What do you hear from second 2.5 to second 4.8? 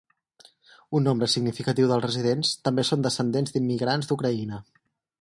també són descendents d'immigrants d'Ucraïna.